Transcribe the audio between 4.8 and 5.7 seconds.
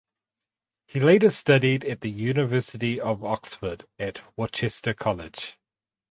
College.